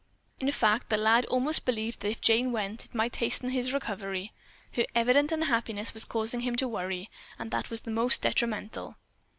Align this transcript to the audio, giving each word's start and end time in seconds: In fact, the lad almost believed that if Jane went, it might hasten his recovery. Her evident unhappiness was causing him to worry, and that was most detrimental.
In 0.39 0.51
fact, 0.51 0.89
the 0.89 0.97
lad 0.97 1.25
almost 1.27 1.63
believed 1.63 1.99
that 1.99 2.09
if 2.09 2.21
Jane 2.21 2.51
went, 2.51 2.85
it 2.85 2.95
might 2.95 3.17
hasten 3.17 3.51
his 3.51 3.71
recovery. 3.71 4.31
Her 4.71 4.87
evident 4.95 5.31
unhappiness 5.31 5.93
was 5.93 6.05
causing 6.05 6.39
him 6.39 6.55
to 6.55 6.67
worry, 6.67 7.11
and 7.37 7.51
that 7.51 7.69
was 7.69 7.85
most 7.85 8.23
detrimental. 8.23 8.95